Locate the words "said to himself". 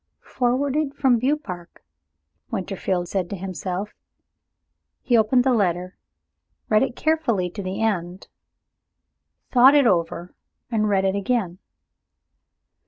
3.07-3.93